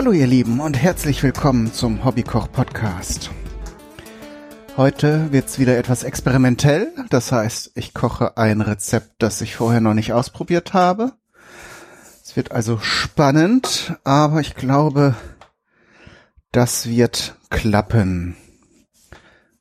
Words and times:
Hallo 0.00 0.12
ihr 0.12 0.26
Lieben 0.26 0.60
und 0.60 0.78
herzlich 0.78 1.22
willkommen 1.22 1.74
zum 1.74 2.06
Hobbykoch 2.06 2.50
Podcast. 2.50 3.30
Heute 4.78 5.30
wird's 5.30 5.58
wieder 5.58 5.76
etwas 5.76 6.04
experimentell, 6.04 6.90
das 7.10 7.32
heißt, 7.32 7.72
ich 7.74 7.92
koche 7.92 8.38
ein 8.38 8.62
Rezept, 8.62 9.16
das 9.18 9.42
ich 9.42 9.56
vorher 9.56 9.82
noch 9.82 9.92
nicht 9.92 10.14
ausprobiert 10.14 10.72
habe. 10.72 11.12
Es 12.24 12.34
wird 12.34 12.50
also 12.50 12.78
spannend, 12.78 13.94
aber 14.02 14.40
ich 14.40 14.54
glaube, 14.54 15.16
das 16.50 16.88
wird 16.88 17.36
klappen. 17.50 18.38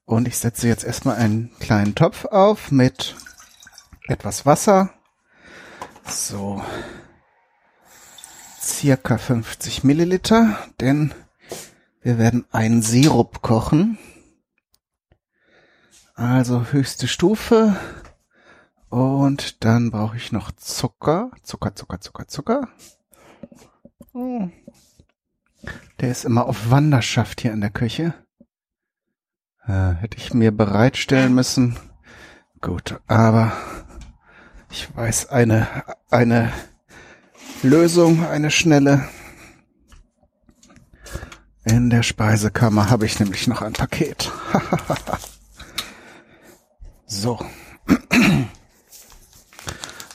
Und 0.05 0.25
ich 0.25 0.37
setze 0.37 0.69
jetzt 0.69 0.85
erstmal 0.85 1.17
einen 1.17 1.51
kleinen 1.59 1.95
Topf 1.95 2.23
auf 2.23 2.71
mit 2.71 3.13
etwas 4.07 4.45
Wasser. 4.45 4.91
So, 6.05 6.63
circa 8.59 9.17
50 9.17 9.83
Milliliter, 9.83 10.57
denn 10.79 11.13
wir 12.01 12.17
werden 12.17 12.45
einen 12.51 12.81
Sirup 12.81 13.41
kochen. 13.41 13.97
Also 16.15 16.65
höchste 16.71 17.07
Stufe. 17.07 17.75
Und 18.89 19.63
dann 19.63 19.91
brauche 19.91 20.17
ich 20.17 20.31
noch 20.31 20.51
Zucker. 20.51 21.31
Zucker, 21.43 21.75
Zucker, 21.75 22.01
Zucker, 22.01 22.27
Zucker. 22.27 22.67
Hm. 24.13 24.51
Der 25.99 26.11
ist 26.11 26.25
immer 26.25 26.45
auf 26.45 26.69
Wanderschaft 26.71 27.41
hier 27.41 27.53
in 27.53 27.61
der 27.61 27.69
Küche. 27.69 28.13
Äh, 29.65 29.93
hätte 29.95 30.17
ich 30.17 30.33
mir 30.33 30.51
bereitstellen 30.51 31.35
müssen. 31.35 31.77
Gut, 32.61 32.99
aber 33.07 33.51
ich 34.71 34.93
weiß 34.95 35.29
eine, 35.29 35.67
eine 36.09 36.51
Lösung, 37.61 38.25
eine 38.25 38.51
schnelle. 38.51 39.07
In 41.65 41.89
der 41.89 42.03
Speisekammer 42.03 42.89
habe 42.89 43.05
ich 43.05 43.19
nämlich 43.19 43.47
noch 43.47 43.61
ein 43.61 43.73
Paket. 43.73 44.31
so. 47.05 47.39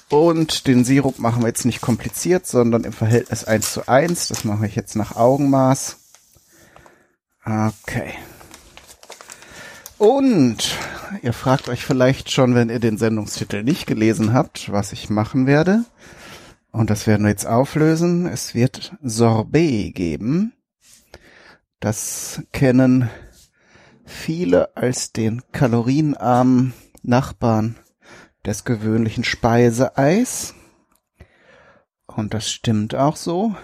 Und 0.09 0.67
den 0.67 0.85
Sirup 0.85 1.19
machen 1.19 1.43
wir 1.43 1.49
jetzt 1.49 1.67
nicht 1.67 1.81
kompliziert, 1.81 2.47
sondern 2.47 2.85
im 2.85 2.93
Verhältnis 2.93 3.45
1 3.45 3.73
zu 3.73 3.89
1. 3.89 4.29
Das 4.29 4.45
mache 4.45 4.67
ich 4.67 4.75
jetzt 4.75 4.97
nach 4.97 5.17
Augenmaß. 5.17 5.99
Okay. 7.45 8.15
Und 9.99 10.77
ihr 11.23 11.33
fragt 11.33 11.69
euch 11.69 11.85
vielleicht 11.85 12.31
schon, 12.31 12.55
wenn 12.55 12.71
ihr 12.71 12.81
den 12.81 12.97
Sendungstitel 12.97 13.63
nicht 13.63 13.87
gelesen 13.87 14.33
habt, 14.33 14.73
was 14.73 14.93
ich 14.93 15.11
machen 15.11 15.47
werde. 15.47 15.85
Und 16.75 16.91
das 16.91 17.07
werden 17.07 17.23
wir 17.23 17.31
jetzt 17.31 17.47
auflösen. 17.47 18.27
Es 18.27 18.53
wird 18.53 18.97
Sorbet 19.01 19.95
geben. 19.95 20.55
Das 21.79 22.43
kennen 22.51 23.09
viele 24.05 24.77
als 24.77 25.13
den 25.13 25.43
kalorienarmen 25.53 26.75
Nachbarn 27.05 27.77
des 28.45 28.65
gewöhnlichen 28.65 29.23
Speiseeis. 29.23 30.57
Und 32.07 32.35
das 32.35 32.51
stimmt 32.51 32.97
auch 32.97 33.15
so. 33.15 33.55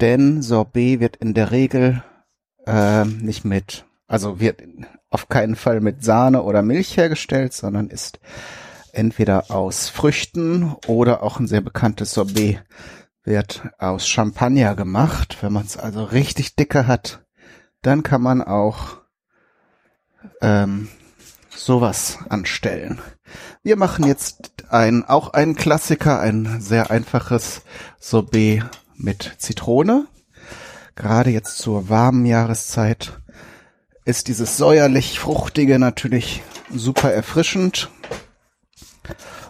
Denn 0.00 0.40
Sorbet 0.40 1.00
wird 1.00 1.16
in 1.16 1.34
der 1.34 1.50
Regel 1.50 2.04
äh, 2.64 3.04
nicht 3.06 3.44
mit, 3.44 3.86
also 4.06 4.38
wird 4.38 4.62
auf 5.10 5.28
keinen 5.28 5.56
Fall 5.56 5.80
mit 5.80 6.04
Sahne 6.04 6.44
oder 6.44 6.62
Milch 6.62 6.96
hergestellt, 6.96 7.54
sondern 7.54 7.88
ist 7.88 8.20
entweder 8.94 9.50
aus 9.50 9.88
Früchten 9.88 10.74
oder 10.86 11.22
auch 11.22 11.40
ein 11.40 11.46
sehr 11.46 11.60
bekanntes 11.60 12.12
Sorbet 12.12 12.62
wird 13.24 13.62
aus 13.78 14.06
Champagner 14.06 14.74
gemacht. 14.74 15.38
Wenn 15.40 15.52
man 15.52 15.64
es 15.64 15.76
also 15.76 16.04
richtig 16.04 16.56
dicke 16.56 16.86
hat, 16.86 17.24
dann 17.82 18.02
kann 18.02 18.22
man 18.22 18.42
auch 18.42 18.98
ähm, 20.40 20.88
sowas 21.50 22.18
anstellen. 22.28 23.00
Wir 23.62 23.76
machen 23.76 24.06
jetzt 24.06 24.52
ein, 24.68 25.04
auch 25.04 25.32
einen 25.32 25.56
Klassiker, 25.56 26.20
ein 26.20 26.60
sehr 26.60 26.90
einfaches 26.90 27.62
Sorbet 27.98 28.64
mit 28.96 29.34
Zitrone. 29.38 30.06
Gerade 30.94 31.30
jetzt 31.30 31.58
zur 31.58 31.88
warmen 31.88 32.26
Jahreszeit 32.26 33.18
ist 34.04 34.28
dieses 34.28 34.56
säuerlich 34.56 35.18
fruchtige 35.18 35.78
natürlich 35.78 36.42
super 36.70 37.10
erfrischend 37.10 37.90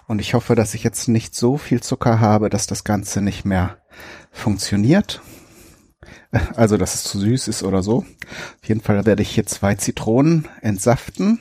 und 0.07 0.21
ich 0.21 0.35
hoffe, 0.35 0.55
dass 0.55 0.75
ich 0.75 0.85
jetzt 0.85 1.09
nicht 1.09 1.35
so 1.35 1.57
viel 1.57 1.83
Zucker 1.83 2.21
habe, 2.21 2.51
dass 2.51 2.67
das 2.67 2.85
Ganze 2.85 3.21
nicht 3.21 3.45
mehr 3.45 3.79
funktioniert. 4.31 5.21
Also, 6.57 6.77
dass 6.77 6.95
es 6.95 7.05
zu 7.05 7.19
süß 7.19 7.49
ist 7.49 7.63
oder 7.63 7.83
so. 7.83 7.99
Auf 7.99 8.69
jeden 8.69 8.81
Fall 8.81 9.07
werde 9.07 9.23
ich 9.23 9.31
hier 9.31 9.47
zwei 9.47 9.77
Zitronen 9.77 10.49
entsaften. 10.61 11.41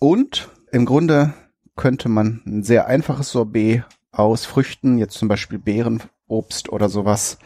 Und 0.00 0.48
im 0.72 0.84
Grunde 0.84 1.32
könnte 1.76 2.08
man 2.08 2.42
ein 2.44 2.62
sehr 2.64 2.88
einfaches 2.88 3.30
Sorbet 3.30 3.84
aus 4.10 4.44
Früchten, 4.44 4.98
jetzt 4.98 5.16
zum 5.16 5.28
Beispiel 5.28 5.58
Beeren, 5.58 6.02
Obst 6.26 6.70
oder 6.70 6.88
sowas, 6.88 7.38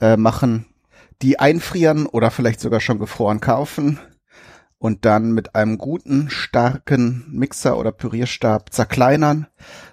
äh, 0.00 0.16
machen, 0.16 0.66
die 1.22 1.38
einfrieren 1.38 2.06
oder 2.06 2.30
vielleicht 2.30 2.60
sogar 2.60 2.80
schon 2.80 2.98
gefroren 2.98 3.40
kaufen 3.40 3.98
und 4.78 5.04
dann 5.04 5.32
mit 5.32 5.54
einem 5.54 5.78
guten, 5.78 6.30
starken 6.30 7.24
Mixer 7.30 7.78
oder 7.78 7.92
Pürierstab 7.92 8.72
zerkleinern, 8.72 9.46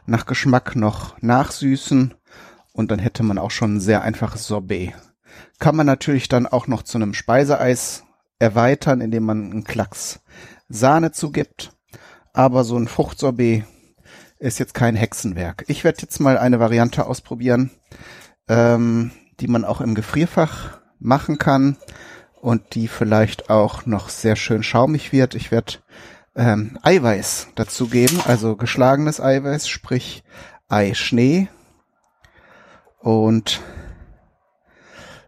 nach 0.05 0.25
Geschmack 0.25 0.75
noch 0.75 1.21
nachsüßen 1.21 2.13
und 2.73 2.91
dann 2.91 2.99
hätte 2.99 3.23
man 3.23 3.37
auch 3.37 3.51
schon 3.51 3.75
ein 3.75 3.81
sehr 3.81 4.01
einfaches 4.01 4.47
Sorbet. 4.47 4.93
Kann 5.59 5.75
man 5.75 5.85
natürlich 5.85 6.27
dann 6.27 6.47
auch 6.47 6.67
noch 6.67 6.83
zu 6.83 6.97
einem 6.97 7.13
Speiseeis 7.13 8.03
erweitern, 8.39 9.01
indem 9.01 9.23
man 9.23 9.51
einen 9.51 9.63
Klacks 9.63 10.19
Sahne 10.67 11.11
zugibt. 11.11 11.71
Aber 12.33 12.63
so 12.63 12.77
ein 12.77 12.87
Fruchtsorbet 12.87 13.63
ist 14.39 14.59
jetzt 14.59 14.73
kein 14.73 14.95
Hexenwerk. 14.95 15.63
Ich 15.67 15.83
werde 15.83 16.01
jetzt 16.01 16.19
mal 16.19 16.37
eine 16.37 16.59
Variante 16.59 17.05
ausprobieren, 17.05 17.71
ähm, 18.47 19.11
die 19.39 19.47
man 19.47 19.63
auch 19.63 19.81
im 19.81 19.95
Gefrierfach 19.95 20.81
machen 20.99 21.37
kann 21.37 21.77
und 22.43 22.75
die 22.75 22.89
vielleicht 22.89 23.49
auch 23.49 23.85
noch 23.85 24.09
sehr 24.09 24.35
schön 24.35 24.63
schaumig 24.63 25.13
wird. 25.13 25.33
Ich 25.33 25.49
werde 25.49 25.75
ähm, 26.35 26.77
Eiweiß 26.83 27.47
dazu 27.55 27.87
geben, 27.87 28.19
also 28.25 28.57
geschlagenes 28.57 29.21
Eiweiß, 29.21 29.69
sprich 29.69 30.25
Eischnee. 30.67 31.47
Und 32.99 33.61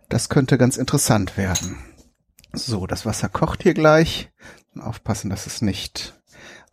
das 0.09 0.27
könnte 0.27 0.57
ganz 0.57 0.75
interessant 0.75 1.37
werden. 1.37 1.77
So, 2.51 2.85
das 2.85 3.05
Wasser 3.05 3.29
kocht 3.29 3.63
hier 3.63 3.73
gleich. 3.73 4.29
Aufpassen, 4.77 5.29
dass 5.29 5.47
es 5.47 5.61
nicht 5.61 6.21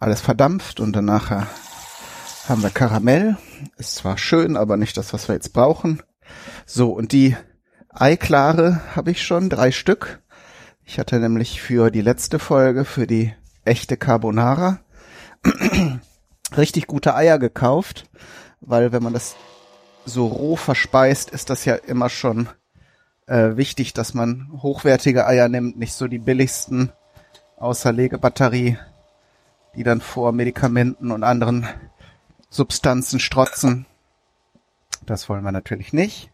alles 0.01 0.21
verdampft 0.21 0.81
und 0.81 0.93
danach 0.93 1.47
haben 2.49 2.63
wir 2.65 2.71
Karamell. 2.71 3.37
Ist 3.77 3.95
zwar 3.95 4.19
schön, 4.19 4.57
aber 4.57 4.77
nicht 4.77 4.97
das, 4.97 5.13
was 5.13 5.29
wir 5.29 5.37
jetzt 5.37 5.53
brauchen. 5.53 6.03
So, 6.67 6.91
und 6.91 7.13
die 7.13 7.37
Eiklare 7.91 8.81
habe 8.97 9.13
ich 9.13 9.23
schon, 9.23 9.49
drei 9.49 9.71
Stück. 9.71 10.22
Ich 10.93 10.99
hatte 10.99 11.19
nämlich 11.19 11.63
für 11.63 11.91
die 11.91 12.03
letzte 12.03 12.39
Folge, 12.39 12.85
für 12.85 13.07
die 13.07 13.33
echte 13.65 13.97
Carbonara, 13.97 14.81
richtig 16.59 16.87
gute 16.87 17.15
Eier 17.15 17.39
gekauft, 17.39 18.11
weil 18.61 18.93
wenn 18.93 19.03
man 19.03 19.15
das 19.15 19.35
so 20.05 20.27
roh 20.27 20.55
verspeist, 20.55 21.31
ist 21.31 21.49
das 21.49 21.65
ja 21.65 21.77
immer 21.77 22.11
schon 22.11 22.51
äh, 23.27 23.57
wichtig, 23.57 23.95
dass 23.95 24.13
man 24.13 24.51
hochwertige 24.61 25.27
Eier 25.27 25.49
nimmt, 25.49 25.79
nicht 25.79 25.95
so 25.95 26.09
die 26.09 26.19
billigsten 26.19 26.93
außer 27.57 27.91
Legebatterie, 27.91 28.77
die 29.75 29.85
dann 29.85 30.03
vor 30.03 30.33
Medikamenten 30.33 31.11
und 31.11 31.25
anderen 31.25 31.67
Substanzen 32.51 33.19
strotzen. 33.19 33.87
Das 35.07 35.31
wollen 35.31 35.43
wir 35.43 35.53
natürlich 35.53 35.95
nicht. 35.95 36.31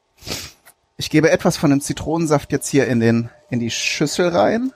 Ich 1.01 1.11
gebe 1.11 1.31
etwas 1.31 1.57
von 1.57 1.71
dem 1.71 1.81
Zitronensaft 1.81 2.51
jetzt 2.51 2.67
hier 2.67 2.89
in 2.89 2.99
den 2.99 3.31
in 3.51 3.61
die 3.61 3.71
Schüssel 3.71 4.31
rein 4.31 4.73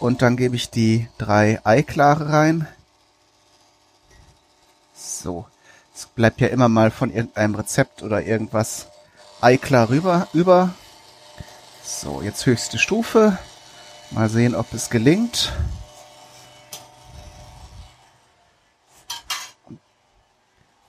und 0.00 0.22
dann 0.22 0.38
gebe 0.38 0.56
ich 0.56 0.70
die 0.70 1.06
drei 1.18 1.60
Eiklare 1.64 2.30
rein. 2.32 2.66
So, 4.94 5.44
es 5.94 6.06
bleibt 6.06 6.40
ja 6.40 6.48
immer 6.48 6.70
mal 6.70 6.90
von 6.90 7.12
irgendeinem 7.12 7.56
Rezept 7.56 8.02
oder 8.02 8.22
irgendwas 8.22 8.86
Eiklar 9.42 9.90
rüber 9.90 10.28
über. 10.32 10.72
So, 11.84 12.22
jetzt 12.22 12.46
höchste 12.46 12.78
Stufe. 12.78 13.36
Mal 14.12 14.30
sehen, 14.30 14.54
ob 14.54 14.72
es 14.72 14.88
gelingt. 14.88 15.52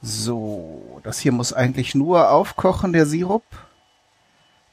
So, 0.02 1.02
das 1.04 1.20
hier 1.20 1.34
muss 1.34 1.52
eigentlich 1.52 1.94
nur 1.94 2.32
aufkochen, 2.32 2.94
der 2.94 3.06
Sirup 3.06 3.44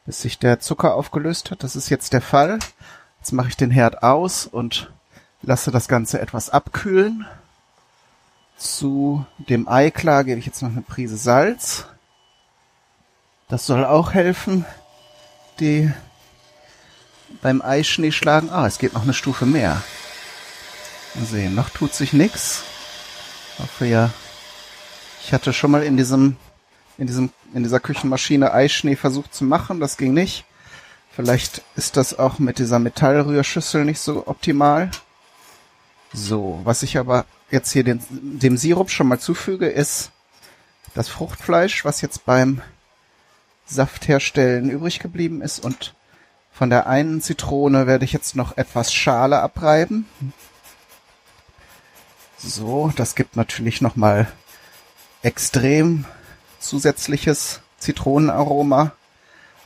bis 0.06 0.22
sich 0.22 0.38
der 0.38 0.60
Zucker 0.60 0.94
aufgelöst 0.94 1.50
hat. 1.50 1.62
Das 1.62 1.76
ist 1.76 1.88
jetzt 1.88 2.12
der 2.12 2.22
Fall. 2.22 2.58
Jetzt 3.20 3.32
mache 3.32 3.48
ich 3.48 3.56
den 3.56 3.70
Herd 3.70 4.02
aus 4.02 4.46
und 4.46 4.90
lasse 5.42 5.70
das 5.70 5.88
Ganze 5.88 6.20
etwas 6.20 6.50
abkühlen. 6.50 7.26
Zu 8.56 9.24
dem 9.38 9.68
Eiklar 9.68 10.24
gebe 10.24 10.38
ich 10.38 10.46
jetzt 10.46 10.62
noch 10.62 10.70
eine 10.70 10.82
Prise 10.82 11.16
Salz. 11.16 11.86
Das 13.48 13.66
soll 13.66 13.84
auch 13.84 14.12
helfen, 14.12 14.64
die 15.58 15.90
beim 17.42 17.62
Eischnee 17.62 18.12
schlagen. 18.12 18.50
Ah, 18.50 18.66
es 18.66 18.78
geht 18.78 18.92
noch 18.92 19.02
eine 19.02 19.14
Stufe 19.14 19.46
mehr. 19.46 19.82
Mal 21.14 21.24
sehen, 21.24 21.54
noch 21.54 21.70
tut 21.70 21.94
sich 21.94 22.12
nix. 22.12 22.62
Hoffe 23.58 23.86
ja. 23.86 24.10
Ich 25.24 25.32
hatte 25.32 25.52
schon 25.52 25.70
mal 25.70 25.82
in 25.82 25.96
diesem, 25.96 26.36
in 27.00 27.06
diesem, 27.06 27.30
in 27.54 27.62
dieser 27.62 27.80
Küchenmaschine 27.80 28.52
Eischnee 28.52 28.94
versucht 28.94 29.34
zu 29.34 29.44
machen. 29.44 29.80
Das 29.80 29.96
ging 29.96 30.12
nicht. 30.12 30.44
Vielleicht 31.10 31.62
ist 31.74 31.96
das 31.96 32.18
auch 32.18 32.38
mit 32.38 32.58
dieser 32.58 32.78
Metallrührschüssel 32.78 33.84
nicht 33.86 34.00
so 34.00 34.26
optimal. 34.26 34.90
So, 36.12 36.60
was 36.62 36.82
ich 36.82 36.98
aber 36.98 37.24
jetzt 37.50 37.72
hier 37.72 37.84
den, 37.84 38.00
dem 38.10 38.56
Sirup 38.56 38.90
schon 38.90 39.08
mal 39.08 39.18
zufüge, 39.18 39.66
ist 39.66 40.10
das 40.94 41.08
Fruchtfleisch, 41.08 41.84
was 41.84 42.02
jetzt 42.02 42.26
beim 42.26 42.60
Saftherstellen 43.64 44.68
übrig 44.68 44.98
geblieben 44.98 45.40
ist. 45.40 45.64
Und 45.64 45.94
von 46.52 46.68
der 46.68 46.86
einen 46.86 47.22
Zitrone 47.22 47.86
werde 47.86 48.04
ich 48.04 48.12
jetzt 48.12 48.36
noch 48.36 48.58
etwas 48.58 48.92
Schale 48.92 49.40
abreiben. 49.40 50.06
So, 52.36 52.92
das 52.94 53.14
gibt 53.14 53.36
natürlich 53.36 53.80
nochmal 53.80 54.30
extrem 55.22 56.04
zusätzliches 56.60 57.60
Zitronenaroma. 57.78 58.92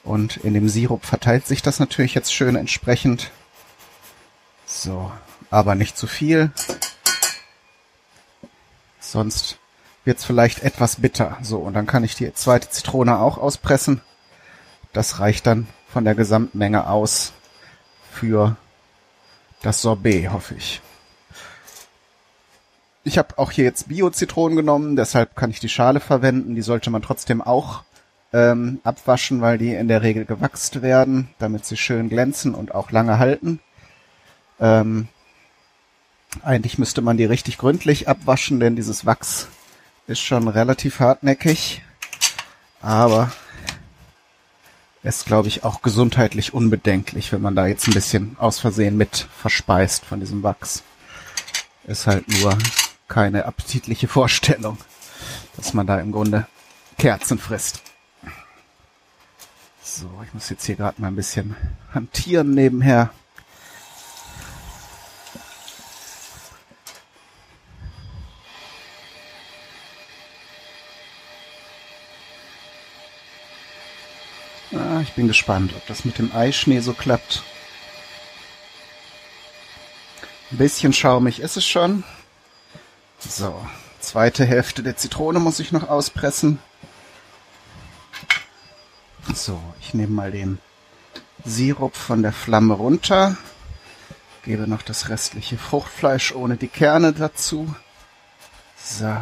Und 0.03 0.37
in 0.39 0.55
dem 0.55 0.69
Sirup 0.69 1.05
verteilt 1.05 1.47
sich 1.47 1.63
das 1.63 1.81
natürlich 1.81 2.15
jetzt 2.15 2.33
schön 2.33 2.57
entsprechend. 2.57 3.31
So, 4.67 5.11
aber 5.51 5.75
nicht 5.75 5.97
zu 5.97 6.07
viel. 6.07 6.53
Sonst 9.01 9.59
wird's 10.05 10.25
vielleicht 10.25 10.63
etwas 10.63 10.97
bitter. 10.97 11.39
So, 11.43 11.59
und 11.59 11.75
dann 11.75 11.87
kann 11.87 12.05
ich 12.05 12.15
die 12.15 12.33
zweite 12.35 12.71
Zitrone 12.71 13.19
auch 13.19 13.39
auspressen. 13.39 14.01
Das 14.93 15.21
reicht 15.21 15.47
dann 15.47 15.67
von 15.89 16.05
der 16.05 16.15
Gesamtmenge 16.15 16.89
aus 16.89 17.33
für 18.13 18.57
das 19.63 19.81
Sorbet, 19.81 20.31
hoffe 20.31 20.55
ich. 20.55 20.83
Ich 23.07 23.19
habe 23.19 23.39
auch 23.39 23.51
hier 23.51 23.65
jetzt 23.65 23.89
Bio-Zitronen 23.89 24.57
genommen, 24.57 24.97
deshalb 24.97 25.37
kann 25.37 25.51
ich 25.51 25.61
die 25.61 25.69
Schale 25.69 26.01
verwenden. 26.01 26.55
Die 26.55 26.63
sollte 26.63 26.89
man 26.89 27.03
trotzdem 27.03 27.43
auch 27.43 27.83
ähm, 28.33 28.81
abwaschen, 28.83 29.43
weil 29.43 29.59
die 29.59 29.75
in 29.75 29.89
der 29.89 30.03
Regel 30.03 30.25
gewachst 30.25 30.81
werden, 30.81 31.29
damit 31.39 31.67
sie 31.67 31.77
schön 31.77 32.09
glänzen 32.09 32.55
und 32.55 32.75
auch 32.75 32.91
lange 32.91 33.19
halten. 33.19 33.61
Ähm, 34.59 35.09
eigentlich 36.43 36.79
müsste 36.79 37.03
man 37.03 37.19
die 37.19 37.27
richtig 37.27 37.59
gründlich 37.59 38.09
abwaschen, 38.09 38.59
denn 38.59 38.75
dieses 38.75 39.05
Wachs 39.05 39.49
ist 40.07 40.21
schon 40.21 40.49
relativ 40.49 40.99
hartnäckig. 40.99 41.83
Aber 42.81 43.31
ist, 45.03 45.27
glaube 45.27 45.49
ich, 45.49 45.63
auch 45.63 45.83
gesundheitlich 45.83 46.55
unbedenklich, 46.55 47.33
wenn 47.33 47.43
man 47.43 47.55
da 47.55 47.67
jetzt 47.67 47.87
ein 47.87 47.95
bisschen 47.95 48.37
aus 48.39 48.61
Versehen 48.61 48.97
mit 48.97 49.29
verspeist 49.37 50.07
von 50.07 50.21
diesem 50.21 50.43
Wachs. 50.43 50.83
Ist 51.87 52.07
halt 52.07 52.27
nur 52.41 52.57
keine 53.09 53.45
appetitliche 53.45 54.09
Vorstellung, 54.09 54.79
dass 55.57 55.75
man 55.75 55.87
da 55.87 56.01
im 56.01 56.13
Grunde 56.13 56.47
Kerzen 56.99 57.39
frisst. 57.39 57.83
So, 59.83 60.11
ich 60.27 60.35
muss 60.35 60.49
jetzt 60.49 60.65
hier 60.65 60.77
gerade 60.77 61.01
mal 61.01 61.09
ein 61.09 61.17
bisschen 61.17 61.57
hantieren 61.93 62.51
nebenher. 62.53 63.11
Ah, 74.73 75.01
ich 75.03 75.13
bin 75.13 75.29
gespannt, 75.29 75.73
ob 75.77 75.87
das 75.87 76.05
mit 76.05 76.19
dem 76.19 76.35
Eischnee 76.35 76.81
so 76.81 76.95
klappt. 76.95 77.45
Ein 80.51 80.59
bisschen 80.59 80.93
schaumig 80.93 81.41
ist 81.41 81.57
es 81.57 81.67
schon. 81.67 82.03
So, 83.29 83.67
zweite 84.01 84.45
Hälfte 84.45 84.83
der 84.83 84.97
Zitrone 84.97 85.41
muss 85.41 85.59
ich 85.59 85.73
noch 85.73 85.89
auspressen. 85.89 86.59
So, 89.35 89.61
ich 89.81 89.95
nehme 89.95 90.13
mal 90.13 90.31
den 90.31 90.59
Sirup 91.45 91.97
von 91.97 92.23
der 92.23 92.33
Flamme 92.33 92.75
runter, 92.75 93.37
gebe 94.45 94.69
noch 94.69 94.83
das 94.83 95.09
restliche 95.09 95.57
Fruchtfleisch 95.57 96.35
ohne 96.35 96.57
die 96.57 96.69
Kerne 96.69 97.13
dazu. 97.13 97.75
So. 98.77 99.17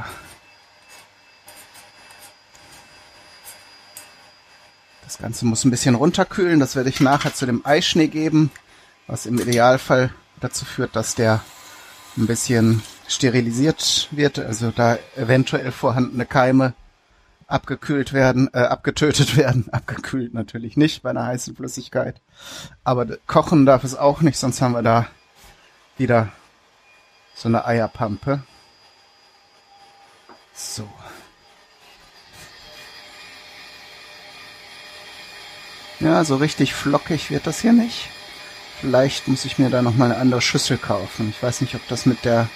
Das 5.04 5.18
Ganze 5.18 5.46
muss 5.46 5.64
ein 5.64 5.70
bisschen 5.70 5.94
runterkühlen. 5.94 6.58
Das 6.58 6.74
werde 6.74 6.88
ich 6.88 7.00
nachher 7.00 7.34
zu 7.34 7.46
dem 7.46 7.64
Eischnee 7.64 8.08
geben, 8.08 8.50
was 9.06 9.26
im 9.26 9.38
Idealfall 9.38 10.12
dazu 10.40 10.64
führt, 10.64 10.96
dass 10.96 11.14
der 11.14 11.44
ein 12.16 12.26
bisschen 12.26 12.82
sterilisiert 13.08 14.08
wird, 14.10 14.38
also 14.38 14.70
da 14.70 14.98
eventuell 15.16 15.72
vorhandene 15.72 16.26
Keime 16.26 16.74
abgekühlt 17.46 18.12
werden, 18.12 18.48
äh, 18.52 18.60
abgetötet 18.60 19.36
werden. 19.36 19.68
Abgekühlt 19.72 20.34
natürlich 20.34 20.76
nicht 20.76 21.02
bei 21.02 21.10
einer 21.10 21.26
heißen 21.26 21.54
Flüssigkeit. 21.54 22.20
Aber 22.84 23.06
kochen 23.26 23.66
darf 23.66 23.84
es 23.84 23.94
auch 23.94 24.20
nicht, 24.22 24.38
sonst 24.38 24.60
haben 24.62 24.72
wir 24.72 24.82
da 24.82 25.06
wieder 25.98 26.28
so 27.34 27.48
eine 27.48 27.66
Eierpampe. 27.66 28.42
So. 30.54 30.88
Ja, 36.00 36.24
so 36.24 36.36
richtig 36.36 36.74
flockig 36.74 37.30
wird 37.30 37.46
das 37.46 37.60
hier 37.60 37.72
nicht. 37.72 38.08
Vielleicht 38.80 39.28
muss 39.28 39.44
ich 39.44 39.58
mir 39.58 39.70
da 39.70 39.82
nochmal 39.82 40.10
eine 40.10 40.20
andere 40.20 40.40
Schüssel 40.40 40.76
kaufen. 40.76 41.30
Ich 41.30 41.40
weiß 41.40 41.60
nicht, 41.60 41.76
ob 41.76 41.86
das 41.86 42.06
mit 42.06 42.24
der 42.24 42.48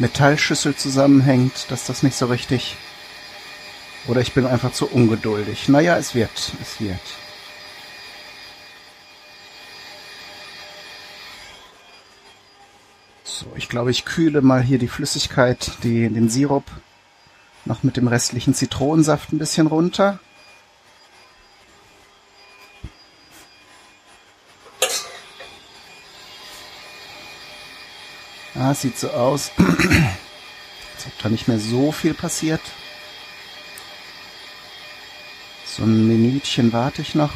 Metallschüssel 0.00 0.74
zusammenhängt, 0.74 1.66
dass 1.70 1.86
das 1.86 2.02
nicht 2.02 2.16
so 2.16 2.26
richtig 2.26 2.76
oder 4.06 4.20
ich 4.20 4.32
bin 4.32 4.46
einfach 4.46 4.72
zu 4.72 4.86
ungeduldig. 4.86 5.68
Naja, 5.68 5.96
es 5.96 6.14
wird. 6.14 6.52
Es 6.60 6.80
wird. 6.80 7.00
So, 13.24 13.46
ich 13.56 13.68
glaube, 13.68 13.90
ich 13.90 14.04
kühle 14.04 14.42
mal 14.42 14.62
hier 14.62 14.78
die 14.78 14.88
Flüssigkeit, 14.88 15.72
die, 15.82 16.08
den 16.08 16.28
Sirup, 16.28 16.64
noch 17.64 17.82
mit 17.82 17.96
dem 17.96 18.08
restlichen 18.08 18.54
Zitronensaft 18.54 19.32
ein 19.32 19.38
bisschen 19.38 19.66
runter. 19.66 20.18
Ah, 28.70 28.74
sieht 28.74 28.96
so 28.96 29.10
aus, 29.10 29.50
als 29.58 31.06
ob 31.06 31.18
da 31.20 31.28
nicht 31.28 31.48
mehr 31.48 31.58
so 31.58 31.90
viel 31.90 32.14
passiert. 32.14 32.60
So 35.66 35.82
ein 35.82 36.06
Minütchen 36.06 36.72
warte 36.72 37.02
ich 37.02 37.16
noch. 37.16 37.32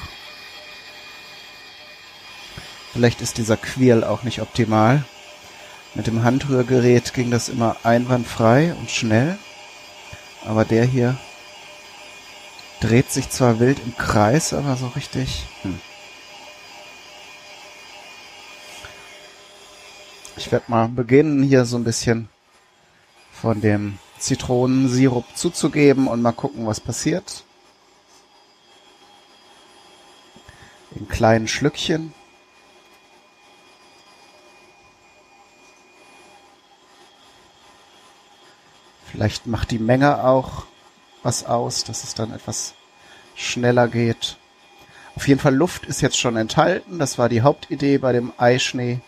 Vielleicht 2.93 3.21
ist 3.21 3.39
dieser 3.39 3.57
Quirl 3.57 4.05
auch 4.05 4.23
nicht 4.23 4.43
optimal. 4.43 5.05
Mit 5.97 6.07
dem 6.07 6.23
Handrührgerät 6.23 7.15
ging 7.15 7.33
das 7.33 7.49
immer 7.49 7.79
einwandfrei 7.83 8.73
und 8.79 8.93
schnell. 8.93 9.37
Aber 10.45 10.65
der 10.65 10.85
hier 10.85 11.19
dreht 12.79 13.11
sich 13.11 13.29
zwar 13.31 13.59
wild 13.59 13.81
im 13.85 13.97
Kreis, 13.97 14.53
aber 14.53 14.77
so 14.77 14.87
richtig. 14.87 15.47
Hm. 15.63 15.81
Ich 20.37 20.51
werde 20.51 20.65
mal 20.69 20.89
beginnen, 20.89 21.43
hier 21.43 21.65
so 21.65 21.77
ein 21.77 21.85
bisschen 21.85 22.29
von 23.33 23.61
dem 23.61 23.99
Zitronensirup 24.19 25.25
zuzugeben 25.35 26.09
und 26.09 26.23
mal 26.23 26.33
gucken, 26.33 26.67
was 26.67 26.81
passiert. 26.81 27.45
in 30.95 31.09
kleinen 31.09 31.49
Schlückchen. 31.49 32.13
Vielleicht 39.07 39.47
macht 39.47 39.71
die 39.71 39.79
Menge 39.79 40.25
auch 40.25 40.67
was 41.23 41.45
aus, 41.47 41.85
dass 41.85 42.05
es 42.05 42.15
dann 42.15 42.33
etwas 42.33 42.75
schneller 43.37 43.89
geht. 43.89 44.37
Auf 45.15 45.29
jeden 45.29 45.41
Fall 45.41 45.55
Luft 45.55 45.87
ist 45.87 46.01
jetzt 46.01 46.19
schon 46.19 46.37
enthalten. 46.37 46.99
Das 46.99 47.19
war 47.19 47.29
die 47.29 47.43
Hauptidee 47.43 47.99
bei 47.99 48.13
dem 48.13 48.33
Eischnee, 48.37 49.01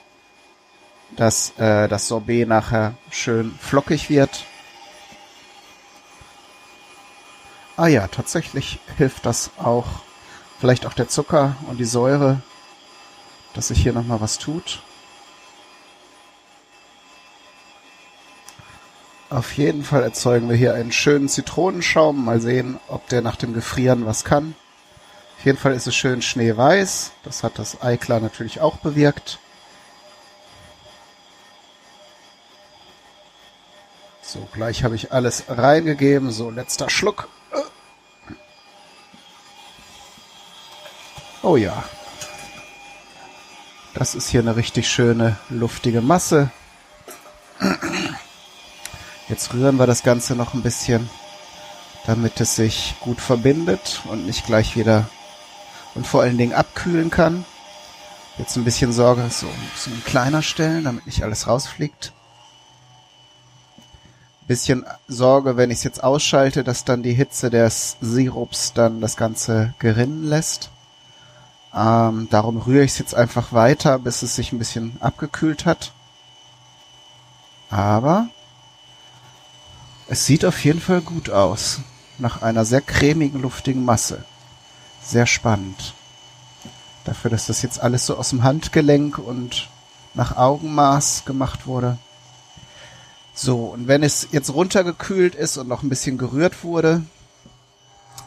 dass 1.10 1.52
äh, 1.58 1.88
das 1.88 2.08
Sorbet 2.08 2.48
nachher 2.48 2.94
schön 3.10 3.54
flockig 3.60 4.10
wird. 4.10 4.44
Ah 7.76 7.88
ja, 7.88 8.08
tatsächlich 8.08 8.78
hilft 8.96 9.26
das 9.26 9.50
auch 9.58 10.06
Vielleicht 10.58 10.86
auch 10.86 10.94
der 10.94 11.08
Zucker 11.08 11.56
und 11.68 11.78
die 11.78 11.84
Säure, 11.84 12.40
dass 13.52 13.68
sich 13.68 13.82
hier 13.82 13.92
nochmal 13.92 14.20
was 14.20 14.38
tut. 14.38 14.82
Auf 19.28 19.52
jeden 19.56 19.84
Fall 19.84 20.02
erzeugen 20.02 20.48
wir 20.48 20.56
hier 20.56 20.75
einen 20.75 20.92
schönen 20.92 21.28
Zitronenschaum. 21.28 22.25
Mal 22.25 22.40
sehen, 22.40 22.78
ob 22.88 23.06
der 23.08 23.20
nach 23.20 23.36
dem 23.36 23.52
Gefrieren 23.52 24.06
was 24.06 24.25
kann. 24.25 24.54
Auf 25.38 25.44
jeden 25.44 25.58
Fall 25.58 25.75
ist 25.75 25.86
es 25.86 25.94
schön 25.94 26.22
schneeweiß. 26.22 27.12
Das 27.22 27.42
hat 27.42 27.58
das 27.58 27.82
Eiklar 27.82 28.20
natürlich 28.20 28.60
auch 28.60 28.78
bewirkt. 28.78 29.38
So, 34.37 34.47
gleich 34.52 34.85
habe 34.85 34.95
ich 34.95 35.12
alles 35.12 35.45
reingegeben. 35.49 36.31
So, 36.31 36.50
letzter 36.50 36.90
Schluck. 36.90 37.28
Oh 41.43 41.57
ja. 41.57 41.85
Das 43.95 44.14
ist 44.14 44.28
hier 44.28 44.40
eine 44.40 44.57
richtig 44.57 44.90
schöne, 44.90 45.37
luftige 45.49 46.02
Masse. 46.02 46.50
Jetzt 49.28 49.55
rühren 49.55 49.78
wir 49.78 49.87
das 49.87 50.02
Ganze 50.02 50.37
noch 50.37 50.52
ein 50.52 50.62
bisschen, 50.62 51.09
damit 52.05 52.38
es 52.38 52.57
sich 52.57 52.95
gut 53.00 53.23
verbindet 53.23 54.02
und 54.05 54.26
nicht 54.26 54.45
gleich 54.45 54.76
wieder 54.76 55.09
und 55.95 56.07
vor 56.07 56.21
allen 56.21 56.37
Dingen 56.37 56.52
abkühlen 56.52 57.09
kann. 57.09 57.47
Jetzt 58.37 58.57
ein 58.57 58.64
bisschen 58.64 58.93
Sorge, 58.93 59.31
so, 59.31 59.47
so 59.76 59.90
ein 59.90 60.05
kleiner 60.05 60.43
stellen, 60.43 60.85
damit 60.85 61.07
nicht 61.07 61.23
alles 61.23 61.47
rausfliegt. 61.47 62.12
Bisschen 64.47 64.87
Sorge, 65.09 65.57
wenn 65.57 65.71
ich 65.71 65.79
es 65.79 65.85
jetzt 65.85 66.05
ausschalte, 66.05 66.62
dass 66.62 66.85
dann 66.85 67.03
die 67.03 67.15
Hitze 67.15 67.50
des 67.50 67.97
Sirups 68.00 68.73
dann 68.73 69.00
das 69.00 69.17
Ganze 69.17 69.75
gerinnen 69.79 70.25
lässt. 70.25 70.71
Ähm, 71.75 72.29
darum 72.31 72.59
rühre 72.59 72.85
ich 72.85 72.93
es 72.93 72.99
jetzt 72.99 73.15
einfach 73.15 73.53
weiter, 73.53 73.99
bis 73.99 74.23
es 74.23 74.37
sich 74.37 74.53
ein 74.53 74.59
bisschen 74.59 74.97
abgekühlt 75.00 75.67
hat. 75.67 75.93
Aber 77.71 78.29
es 80.09 80.25
sieht 80.25 80.45
auf 80.45 80.65
jeden 80.65 80.81
Fall 80.81 81.00
gut 81.00 81.31
aus. 81.31 81.81
Nach 82.19 82.41
einer 82.41 82.65
sehr 82.65 82.81
cremigen, 82.81 83.43
luftigen 83.43 83.85
Masse. 83.85 84.25
Sehr 85.03 85.26
spannend. 85.26 85.95
Dafür, 87.05 87.31
dass 87.31 87.47
das 87.47 87.62
jetzt 87.62 87.81
alles 87.81 88.07
so 88.07 88.17
aus 88.17 88.31
dem 88.31 88.43
Handgelenk 88.43 89.19
und 89.19 89.69
nach 90.15 90.37
Augenmaß 90.37 91.25
gemacht 91.25 91.67
wurde. 91.67 91.99
So, 93.38 93.66
und 93.66 93.87
wenn 93.87 94.02
es 94.02 94.28
jetzt 94.33 94.55
runtergekühlt 94.55 95.35
ist 95.35 95.59
und 95.59 95.69
noch 95.69 95.83
ein 95.83 95.90
bisschen 95.90 96.16
gerührt 96.16 96.64
wurde, 96.64 97.02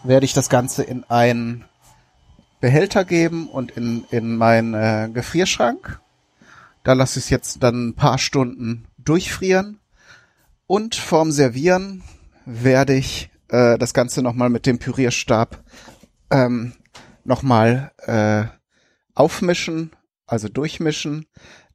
werde 0.03 0.23
ich 0.23 0.33
das 0.33 0.49
Ganze 0.49 0.83
in 0.83 1.03
einen 1.05 1.65
Behälter 2.59 3.05
geben 3.05 3.49
und 3.49 3.71
in, 3.71 4.05
in 4.11 4.37
meinen 4.37 4.75
äh, 4.75 5.09
Gefrierschrank. 5.11 5.99
Da 6.83 6.93
lasse 6.93 7.17
ich 7.17 7.25
es 7.25 7.29
jetzt 7.31 7.63
dann 7.63 7.87
ein 7.87 7.95
paar 7.95 8.19
Stunden 8.19 8.85
durchfrieren. 8.99 9.79
Und 10.67 10.93
vorm 10.93 11.31
Servieren 11.31 12.03
werde 12.45 12.93
ich 12.93 13.31
äh, 13.47 13.79
das 13.79 13.95
Ganze 13.95 14.21
nochmal 14.21 14.51
mit 14.51 14.67
dem 14.67 14.77
Pürierstab 14.77 15.63
ähm, 16.29 16.73
nochmal 17.23 17.91
äh, 17.97 18.45
aufmischen, 19.15 19.89
also 20.27 20.49
durchmischen, 20.49 21.25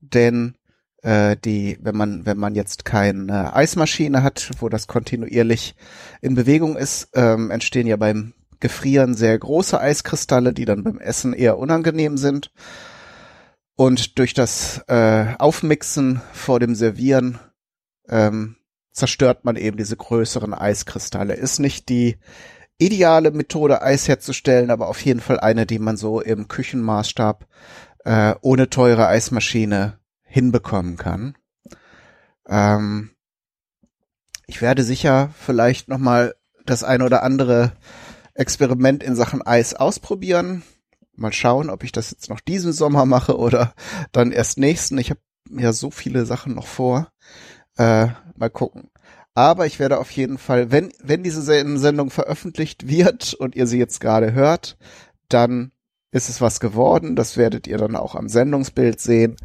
denn 0.01 0.55
äh, 1.05 1.37
die, 1.37 1.79
wenn 1.83 1.97
man, 1.97 2.25
wenn 2.25 2.39
man 2.39 2.55
jetzt 2.55 2.85
keine 2.85 3.55
Eismaschine 3.55 4.23
hat, 4.23 4.51
wo 4.59 4.71
das 4.71 4.87
kontinuierlich 4.87 5.77
in 6.23 6.35
Bewegung 6.35 6.77
ist, 6.77 7.11
ähm, 7.15 7.51
entstehen 7.51 7.87
ja 7.87 7.97
beim 7.97 8.33
Gefrieren 8.59 9.15
sehr 9.15 9.39
große 9.39 9.79
Eiskristalle, 9.79 10.55
die 10.55 10.65
dann 10.65 10.83
beim 10.83 10.99
Essen 10.99 11.35
eher 11.35 11.59
unangenehm 11.59 12.17
sind. 12.17 12.51
Und 13.77 14.19
durch 14.19 14.33
das 14.33 14.83
äh, 14.89 15.35
Aufmixen 15.39 16.23
vor 16.33 16.59
dem 16.59 16.75
Servieren 16.75 17.39
ähm, 18.09 18.57
zerstört 18.93 19.45
man 19.45 19.57
eben 19.57 19.77
diese 19.77 19.97
größeren 19.97 20.55
Eiskristalle. 20.55 21.35
Ist 21.35 21.59
nicht 21.59 21.91
die 21.91 22.17
ideale 22.79 23.31
Methode, 23.31 23.83
Eis 23.83 24.09
herzustellen, 24.09 24.71
aber 24.71 24.89
auf 24.89 25.05
jeden 25.05 25.21
Fall 25.21 25.39
eine, 25.39 25.67
die 25.67 25.79
man 25.79 25.99
so 25.99 26.21
im 26.21 26.49
Küchenmaßstab 26.49 27.47
äh, 28.05 28.35
ohne 28.41 28.71
teure 28.71 29.09
Eismaschine 29.09 29.99
hinbekommen 30.35 30.97
kann. 30.97 31.37
Ähm, 32.49 33.11
ich 34.49 34.61
werde 34.61 34.83
sicher 34.83 35.31
vielleicht 35.39 35.89
noch 35.89 35.99
mal 35.99 36.35
das 36.67 36.83
eine 36.83 37.05
oder 37.05 37.23
andere 37.23 37.73
Experiment 38.35 39.05
in 39.05 39.15
Sachen 39.15 39.43
Eis 39.47 39.75
ausprobieren. 39.75 40.65
Mal 41.15 41.33
schauen, 41.33 41.71
ob 41.71 41.85
ich 41.85 41.93
das 41.93 42.11
jetzt 42.11 42.29
noch 42.29 42.41
diesen 42.41 42.73
Sommer 42.73 43.07
mache 43.07 43.39
oder 43.39 43.75
dann 44.11 44.33
erst 44.33 44.59
nächsten. 44.59 44.99
Ich 44.99 45.11
habe 45.11 45.21
ja 45.51 45.73
so 45.73 45.93
viele 45.93 46.27
Sachen 46.27 46.57
noch 46.57 46.67
vor. 46.67 47.13
Äh, 47.77 48.09
mal 48.37 48.51
gucken. 48.51 48.91
Aber 49.35 49.67
ich 49.67 49.79
werde 49.79 49.99
auf 49.99 50.11
jeden 50.11 50.39
Fall, 50.39 50.73
wenn, 50.73 50.93
wenn 51.01 51.23
diese 51.23 51.43
Sendung 51.43 52.11
veröffentlicht 52.11 52.89
wird 52.89 53.35
und 53.35 53.55
ihr 53.55 53.69
sie 53.69 53.79
jetzt 53.79 54.01
gerade 54.01 54.33
hört, 54.33 54.77
dann 55.29 55.71
ist 56.11 56.29
es 56.29 56.41
was 56.41 56.59
geworden. 56.59 57.15
Das 57.15 57.37
werdet 57.37 57.69
ihr 57.69 57.79
dann 57.79 57.95
auch 57.95 58.17
am 58.17 58.29
Sendungsbild 58.29 59.01
sehen. 59.01 59.37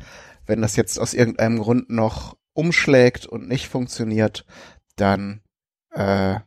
Wenn 0.50 0.64
das 0.64 0.76
jetzt 0.76 1.00
aus 1.00 1.14
irgendeinem 1.14 1.60
Grund 1.60 1.92
noch 1.92 2.36
umschlägt 2.54 3.28
und 3.28 3.48
nicht 3.48 3.68
funktioniert, 3.68 4.48
dann 4.96 5.42
äh, 5.92 6.40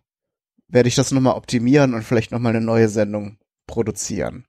werde 0.67 0.89
ich 0.89 0.97
das 0.97 1.13
nochmal 1.13 1.37
optimieren 1.37 1.95
und 1.95 2.03
vielleicht 2.03 2.33
nochmal 2.33 2.57
eine 2.57 2.65
neue 2.65 2.89
Sendung 2.89 3.39
produzieren. 3.69 4.45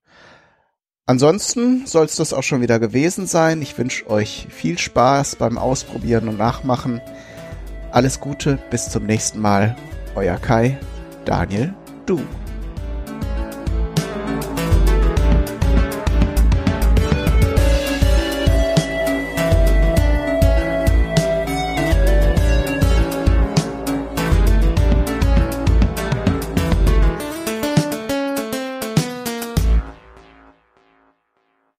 Ansonsten 1.05 1.85
soll 1.85 2.05
es 2.05 2.15
das 2.15 2.33
auch 2.33 2.41
schon 2.41 2.61
wieder 2.61 2.79
gewesen 2.79 3.27
sein. 3.27 3.61
Ich 3.61 3.77
wünsche 3.77 4.09
euch 4.09 4.47
viel 4.49 4.79
Spaß 4.79 5.35
beim 5.35 5.59
Ausprobieren 5.59 6.29
und 6.29 6.39
Nachmachen. 6.39 6.99
Alles 7.91 8.21
Gute, 8.21 8.57
bis 8.71 8.89
zum 8.89 9.05
nächsten 9.05 9.39
Mal. 9.39 9.75
Euer 10.15 10.37
Kai, 10.37 10.79
Daniel, 11.25 11.75
du. 12.07 12.19